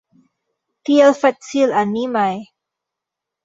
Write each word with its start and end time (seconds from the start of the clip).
Tiel 0.89 1.13
facilanimaj! 1.19 2.29